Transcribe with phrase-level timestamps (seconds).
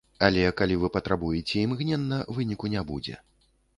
[0.27, 3.15] Але калі вы патрабуеце імгненна, выніку не будзе.